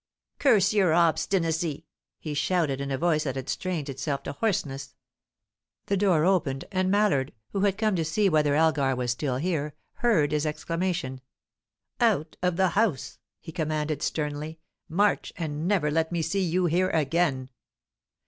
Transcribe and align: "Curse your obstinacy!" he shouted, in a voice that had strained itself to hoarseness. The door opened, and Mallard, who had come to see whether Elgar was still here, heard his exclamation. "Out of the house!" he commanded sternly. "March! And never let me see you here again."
"Curse 0.39 0.73
your 0.73 0.95
obstinacy!" 0.95 1.85
he 2.17 2.33
shouted, 2.33 2.81
in 2.81 2.89
a 2.89 2.97
voice 2.97 3.25
that 3.25 3.35
had 3.35 3.47
strained 3.49 3.87
itself 3.87 4.23
to 4.23 4.31
hoarseness. 4.31 4.95
The 5.85 5.95
door 5.95 6.25
opened, 6.25 6.65
and 6.71 6.89
Mallard, 6.89 7.33
who 7.49 7.59
had 7.59 7.77
come 7.77 7.95
to 7.97 8.03
see 8.03 8.27
whether 8.27 8.55
Elgar 8.55 8.95
was 8.95 9.11
still 9.11 9.37
here, 9.37 9.75
heard 9.97 10.31
his 10.31 10.47
exclamation. 10.47 11.21
"Out 11.99 12.35
of 12.41 12.55
the 12.57 12.69
house!" 12.69 13.19
he 13.39 13.51
commanded 13.51 14.01
sternly. 14.01 14.59
"March! 14.89 15.33
And 15.37 15.67
never 15.67 15.91
let 15.91 16.11
me 16.11 16.23
see 16.23 16.41
you 16.41 16.65
here 16.65 16.89
again." 16.89 17.49